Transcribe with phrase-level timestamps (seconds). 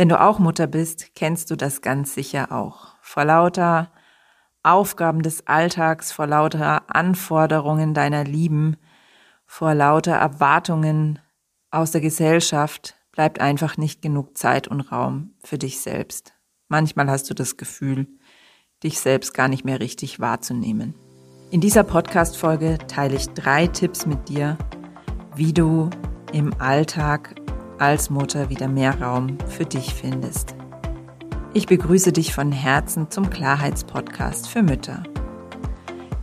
[0.00, 2.94] Wenn du auch Mutter bist, kennst du das ganz sicher auch.
[3.02, 3.92] Vor lauter
[4.62, 8.78] Aufgaben des Alltags, vor lauter Anforderungen deiner Lieben,
[9.44, 11.18] vor lauter Erwartungen
[11.70, 16.32] aus der Gesellschaft bleibt einfach nicht genug Zeit und Raum für dich selbst.
[16.68, 18.06] Manchmal hast du das Gefühl,
[18.82, 20.94] dich selbst gar nicht mehr richtig wahrzunehmen.
[21.50, 24.56] In dieser Podcast-Folge teile ich drei Tipps mit dir,
[25.34, 25.90] wie du
[26.32, 27.34] im Alltag
[27.80, 30.54] als Mutter wieder mehr Raum für dich findest.
[31.54, 35.02] Ich begrüße dich von Herzen zum Klarheitspodcast für Mütter.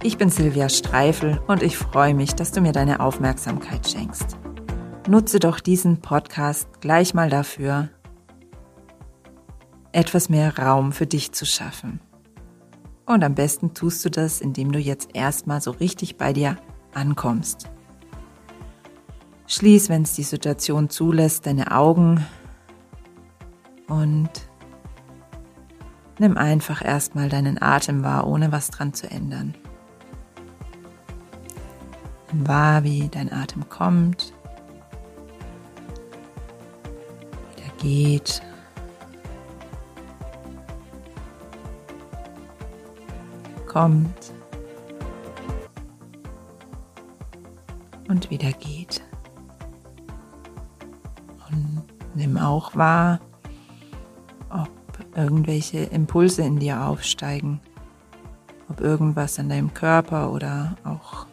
[0.03, 4.37] Ich bin Silvia Streifel und ich freue mich, dass du mir deine Aufmerksamkeit schenkst.
[5.07, 7.89] Nutze doch diesen Podcast gleich mal dafür,
[9.91, 11.99] etwas mehr Raum für dich zu schaffen.
[13.07, 16.57] Und am besten tust du das, indem du jetzt erstmal so richtig bei dir
[16.93, 17.69] ankommst.
[19.47, 22.25] Schließ, wenn es die Situation zulässt, deine Augen
[23.87, 24.29] und
[26.19, 29.55] nimm einfach erstmal deinen Atem wahr, ohne was dran zu ändern.
[32.31, 34.33] Nimm wahr, wie dein Atem kommt,
[37.55, 38.41] wieder geht
[43.77, 44.33] kommt
[48.07, 49.03] und wieder geht.
[52.17, 53.19] Nimm auch wahr,
[54.49, 54.69] ob
[55.15, 57.61] irgendwelche Impulse in dir aufsteigen,
[58.69, 61.27] ob irgendwas an deinem Körper oder auch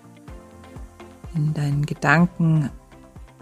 [1.35, 2.71] in deinen Gedanken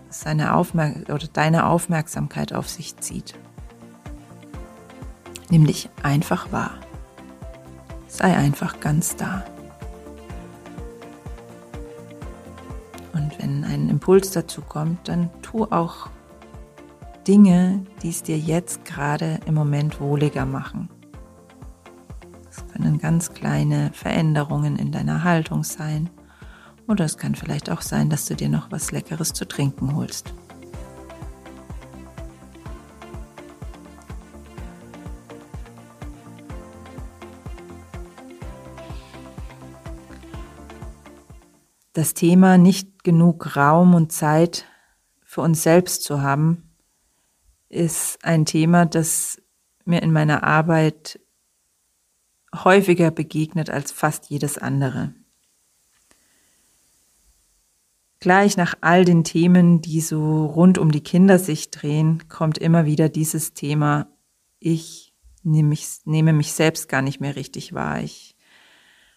[0.09, 3.34] seine Aufmerk oder deine Aufmerksamkeit auf sich zieht.
[5.51, 6.73] Nimm dich einfach wahr.
[8.06, 9.45] Sei einfach ganz da.
[13.12, 16.09] Und wenn ein Impuls dazu kommt, dann tu auch
[17.27, 20.89] Dinge, die es dir jetzt gerade im Moment wohliger machen.
[22.51, 26.11] Es können ganz kleine Veränderungen in deiner Haltung sein.
[26.88, 30.34] Oder es kann vielleicht auch sein, dass du dir noch was Leckeres zu trinken holst.
[41.93, 44.65] das Thema nicht genug Raum und Zeit
[45.22, 46.72] für uns selbst zu haben,
[47.72, 49.41] ist ein Thema, das
[49.84, 51.19] mir in meiner Arbeit
[52.55, 55.15] häufiger begegnet als fast jedes andere.
[58.21, 62.84] Gleich nach all den Themen, die so rund um die Kinder sich drehen, kommt immer
[62.84, 64.06] wieder dieses Thema,
[64.60, 65.12] ich
[65.43, 68.00] nehme mich, nehme mich selbst gar nicht mehr richtig wahr.
[68.00, 68.37] Ich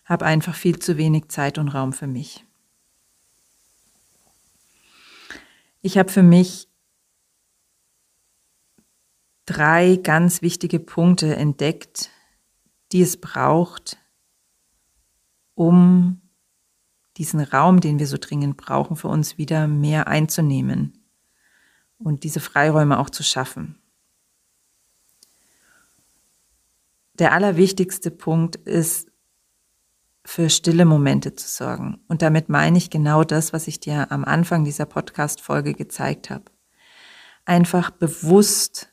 [0.06, 2.46] habe einfach viel zu wenig Zeit und Raum für mich.
[5.82, 6.68] Ich habe für mich
[9.46, 12.10] drei ganz wichtige Punkte entdeckt,
[12.92, 13.98] die es braucht,
[15.54, 16.22] um
[17.18, 21.06] diesen Raum, den wir so dringend brauchen, für uns wieder mehr einzunehmen
[21.98, 23.80] und diese Freiräume auch zu schaffen.
[27.14, 29.10] Der allerwichtigste Punkt ist
[30.26, 32.04] für stille Momente zu sorgen.
[32.08, 36.46] Und damit meine ich genau das, was ich dir am Anfang dieser Podcast-Folge gezeigt habe.
[37.46, 38.90] Einfach bewusst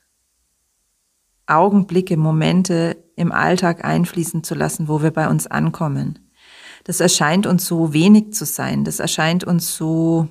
[1.46, 6.18] Augenblicke, Momente im Alltag einfließen zu lassen, wo wir bei uns ankommen.
[6.84, 8.84] Das erscheint uns so wenig zu sein.
[8.84, 10.28] Das erscheint uns so,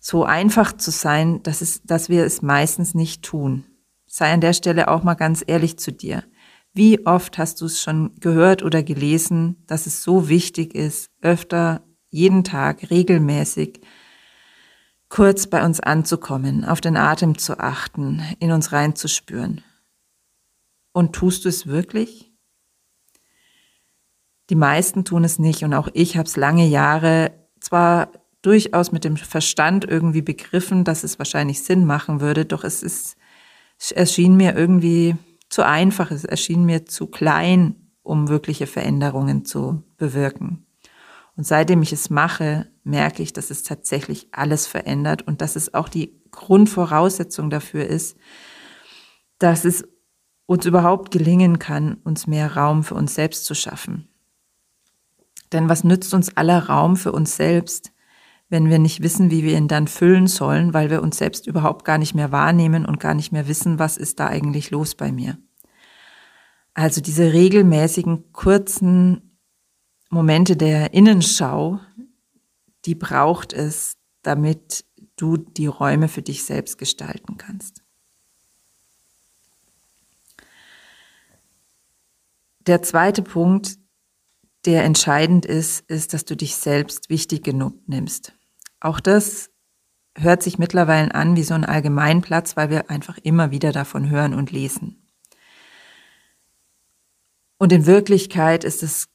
[0.00, 3.64] so einfach zu sein, dass, es, dass wir es meistens nicht tun.
[4.06, 6.24] Sei an der Stelle auch mal ganz ehrlich zu dir.
[6.72, 11.82] Wie oft hast du es schon gehört oder gelesen, dass es so wichtig ist, öfter,
[12.10, 13.80] jeden Tag, regelmäßig,
[15.08, 19.62] kurz bei uns anzukommen, auf den Atem zu achten, in uns reinzuspüren.
[20.92, 22.32] Und tust du es wirklich?
[24.50, 28.10] Die meisten tun es nicht und auch ich habe es lange Jahre zwar
[28.42, 33.16] durchaus mit dem Verstand irgendwie begriffen, dass es wahrscheinlich Sinn machen würde, doch es ist,
[33.78, 35.16] es erschien mir irgendwie
[35.48, 40.66] zu einfach, es erschien mir zu klein, um wirkliche Veränderungen zu bewirken.
[41.36, 45.74] Und seitdem ich es mache, merke ich, dass es tatsächlich alles verändert und dass es
[45.74, 48.16] auch die Grundvoraussetzung dafür ist,
[49.38, 49.84] dass es
[50.50, 54.08] uns überhaupt gelingen kann, uns mehr Raum für uns selbst zu schaffen.
[55.52, 57.92] Denn was nützt uns aller Raum für uns selbst,
[58.48, 61.84] wenn wir nicht wissen, wie wir ihn dann füllen sollen, weil wir uns selbst überhaupt
[61.84, 65.12] gar nicht mehr wahrnehmen und gar nicht mehr wissen, was ist da eigentlich los bei
[65.12, 65.38] mir.
[66.74, 69.38] Also diese regelmäßigen kurzen
[70.10, 71.78] Momente der Innenschau,
[72.86, 77.84] die braucht es, damit du die Räume für dich selbst gestalten kannst.
[82.70, 83.78] Der zweite Punkt,
[84.64, 88.32] der entscheidend ist, ist, dass du dich selbst wichtig genug nimmst.
[88.78, 89.50] Auch das
[90.16, 94.34] hört sich mittlerweile an wie so ein Allgemeinplatz, weil wir einfach immer wieder davon hören
[94.34, 95.04] und lesen.
[97.58, 99.08] Und in Wirklichkeit ist es,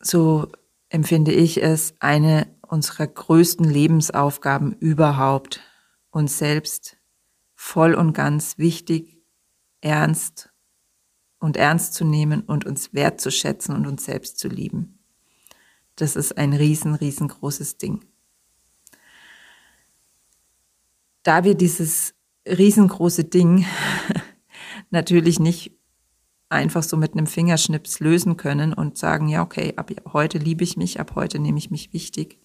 [0.00, 0.52] so
[0.90, 5.62] empfinde ich es, eine unserer größten Lebensaufgaben überhaupt,
[6.10, 6.98] uns selbst
[7.54, 9.22] voll und ganz wichtig,
[9.80, 10.50] ernst
[11.38, 14.98] und ernst zu nehmen und uns wertzuschätzen und uns selbst zu lieben.
[15.96, 18.04] Das ist ein riesen, riesengroßes Ding.
[21.22, 22.14] Da wir dieses
[22.46, 23.66] riesengroße Ding
[24.90, 25.78] natürlich nicht
[26.48, 30.76] einfach so mit einem Fingerschnips lösen können und sagen, ja, okay, ab heute liebe ich
[30.76, 32.38] mich, ab heute nehme ich mich wichtig.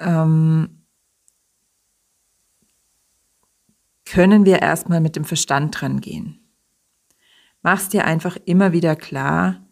[0.00, 0.84] Ähm,
[4.04, 6.43] können wir erstmal mit dem Verstand dran gehen.
[7.64, 9.66] Mach's dir einfach immer wieder klar,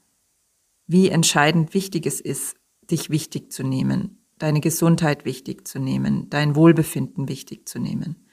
[0.87, 2.56] wie entscheidend wichtig es ist,
[2.91, 8.27] dich wichtig zu nehmen, deine Gesundheit wichtig zu nehmen, dein Wohlbefinden wichtig zu nehmen.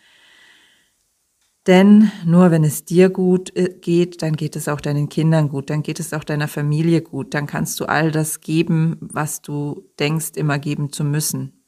[1.68, 5.70] Denn nur wenn es dir gut äh, geht, dann geht es auch deinen Kindern gut,
[5.70, 9.90] dann geht es auch deiner Familie gut, dann kannst du all das geben, was du
[10.00, 11.66] denkst, immer geben zu müssen.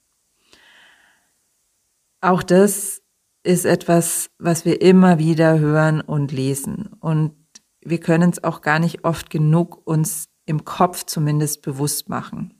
[2.22, 3.02] Auch das
[3.44, 6.88] ist etwas, was wir immer wieder hören und lesen.
[7.02, 7.41] Und
[7.82, 12.54] wir können es auch gar nicht oft genug uns im Kopf zumindest bewusst machen.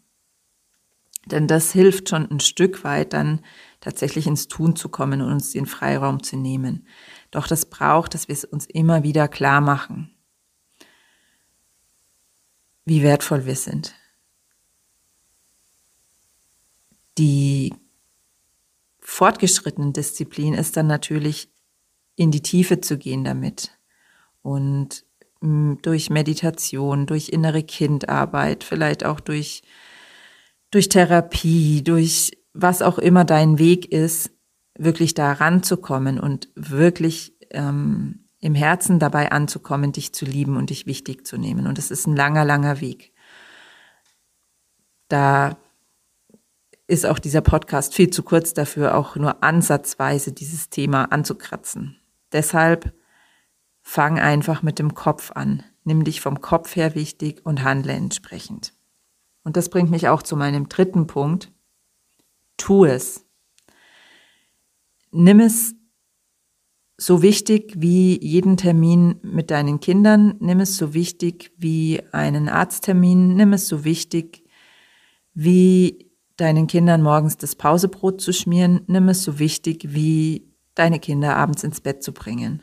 [1.26, 3.42] Denn das hilft schon ein Stück weit dann
[3.80, 6.88] tatsächlich ins Tun zu kommen und uns den Freiraum zu nehmen.
[7.30, 10.16] Doch das braucht, dass wir es uns immer wieder klar machen,
[12.86, 13.94] wie wertvoll wir sind.
[17.18, 17.74] Die
[19.00, 21.52] fortgeschrittenen Disziplin ist dann natürlich
[22.16, 23.78] in die Tiefe zu gehen damit
[24.42, 25.06] und
[25.42, 29.64] durch Meditation, durch innere Kindarbeit, vielleicht auch durch,
[30.70, 34.32] durch Therapie, durch was auch immer dein Weg ist,
[34.78, 40.86] wirklich da ranzukommen und wirklich ähm, im Herzen dabei anzukommen, dich zu lieben und dich
[40.86, 41.68] wichtig zu nehmen.
[41.68, 43.14] Und es ist ein langer, langer Weg.
[45.08, 45.58] Da
[46.88, 51.98] ist auch dieser Podcast viel zu kurz dafür, auch nur ansatzweise dieses Thema anzukratzen.
[52.32, 52.94] Deshalb
[53.82, 55.64] fang einfach mit dem Kopf an.
[55.84, 58.74] Nimm dich vom Kopf her wichtig und handle entsprechend.
[59.44, 61.52] Und das bringt mich auch zu meinem dritten Punkt.
[62.58, 63.26] Tu es.
[65.12, 65.76] Nimm es
[66.98, 73.36] so wichtig wie jeden Termin mit deinen Kindern, nimm es so wichtig wie einen Arzttermin,
[73.36, 74.44] nimm es so wichtig
[75.34, 81.36] wie deinen Kindern morgens das Pausebrot zu schmieren, nimm es so wichtig wie deine Kinder
[81.36, 82.62] abends ins Bett zu bringen.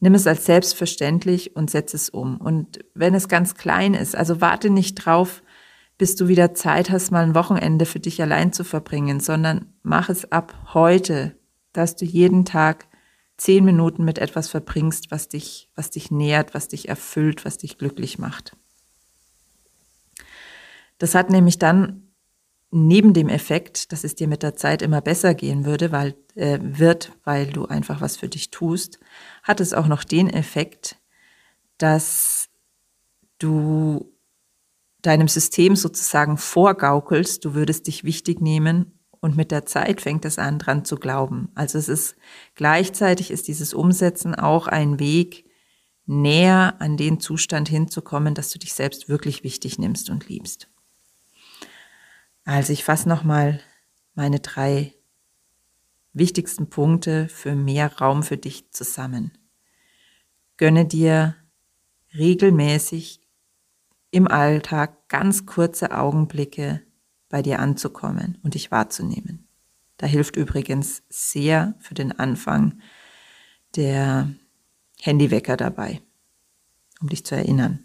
[0.00, 2.36] Nimm es als selbstverständlich und setz es um.
[2.36, 5.42] Und wenn es ganz klein ist, also warte nicht drauf,
[5.98, 10.08] bis du wieder Zeit hast, mal ein Wochenende für dich allein zu verbringen, sondern mach
[10.08, 11.36] es ab heute,
[11.72, 12.86] dass du jeden Tag
[13.36, 17.78] zehn Minuten mit etwas verbringst, was dich, was dich nährt, was dich erfüllt, was dich
[17.78, 18.56] glücklich macht.
[20.98, 22.07] Das hat nämlich dann
[22.70, 26.58] neben dem Effekt, dass es dir mit der Zeit immer besser gehen würde, weil äh,
[26.60, 28.98] wird, weil du einfach was für dich tust,
[29.42, 30.96] hat es auch noch den Effekt,
[31.78, 32.48] dass
[33.38, 34.12] du
[35.00, 40.38] deinem System sozusagen vorgaukelst, du würdest dich wichtig nehmen und mit der Zeit fängt es
[40.38, 41.50] an, dran zu glauben.
[41.54, 42.16] Also es ist
[42.54, 45.46] gleichzeitig ist dieses Umsetzen auch ein Weg,
[46.06, 50.68] näher an den Zustand hinzukommen, dass du dich selbst wirklich wichtig nimmst und liebst.
[52.48, 53.60] Also ich fasse nochmal
[54.14, 54.94] meine drei
[56.14, 59.36] wichtigsten Punkte für mehr Raum für dich zusammen.
[60.56, 61.36] Gönne dir
[62.14, 63.20] regelmäßig
[64.10, 66.80] im Alltag ganz kurze Augenblicke
[67.28, 69.46] bei dir anzukommen und dich wahrzunehmen.
[69.98, 72.80] Da hilft übrigens sehr für den Anfang
[73.76, 74.34] der
[75.02, 76.00] Handywecker dabei,
[77.02, 77.84] um dich zu erinnern.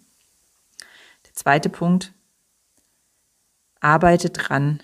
[1.25, 2.13] Der zweite Punkt,
[3.83, 4.81] arbeite dran,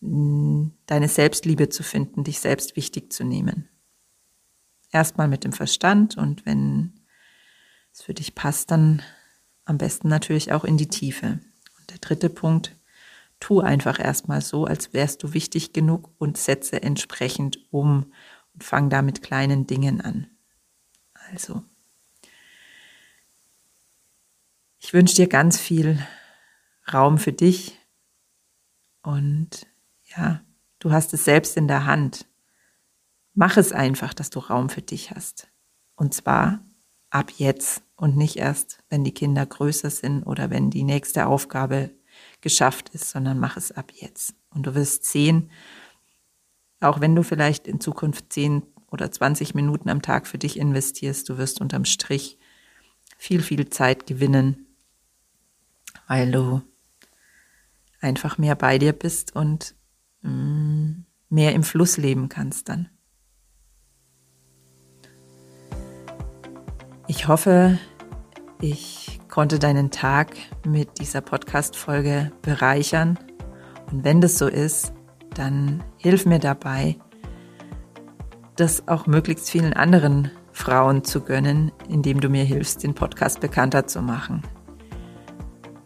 [0.00, 3.68] deine Selbstliebe zu finden, dich selbst wichtig zu nehmen.
[4.92, 7.00] Erstmal mit dem Verstand und wenn
[7.92, 9.02] es für dich passt, dann
[9.64, 11.40] am besten natürlich auch in die Tiefe.
[11.78, 12.76] Und der dritte Punkt,
[13.40, 18.12] tu einfach erstmal so, als wärst du wichtig genug und setze entsprechend um
[18.52, 20.26] und fang da mit kleinen Dingen an.
[21.30, 21.62] Also,
[24.78, 25.98] ich wünsche dir ganz viel
[26.94, 27.78] Raum für dich
[29.02, 29.66] und
[30.16, 30.40] ja,
[30.78, 32.26] du hast es selbst in der Hand.
[33.34, 35.48] Mach es einfach, dass du Raum für dich hast.
[35.96, 36.60] Und zwar
[37.10, 41.90] ab jetzt und nicht erst, wenn die Kinder größer sind oder wenn die nächste Aufgabe
[42.40, 44.34] geschafft ist, sondern mach es ab jetzt.
[44.50, 45.50] Und du wirst sehen,
[46.80, 51.28] auch wenn du vielleicht in Zukunft 10 oder 20 Minuten am Tag für dich investierst,
[51.28, 52.38] du wirst unterm Strich
[53.16, 54.66] viel, viel Zeit gewinnen,
[56.06, 56.62] weil du
[58.04, 59.74] einfach mehr bei dir bist und
[60.22, 60.92] mm,
[61.28, 62.88] mehr im Fluss leben kannst dann.
[67.06, 67.78] Ich hoffe,
[68.60, 73.18] ich konnte deinen Tag mit dieser Podcast-Folge bereichern.
[73.90, 74.92] Und wenn das so ist,
[75.34, 76.96] dann hilf mir dabei,
[78.56, 83.86] das auch möglichst vielen anderen Frauen zu gönnen, indem du mir hilfst, den Podcast bekannter
[83.86, 84.42] zu machen.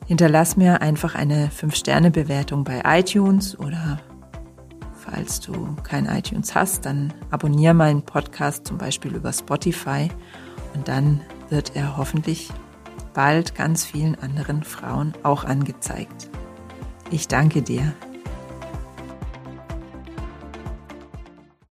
[0.09, 4.00] Hinterlass mir einfach eine 5-Sterne-Bewertung bei iTunes oder
[4.95, 10.09] falls du kein iTunes hast, dann abonniere meinen Podcast zum Beispiel über Spotify
[10.75, 12.49] und dann wird er hoffentlich
[13.12, 16.31] bald ganz vielen anderen Frauen auch angezeigt.
[17.11, 17.93] Ich danke dir.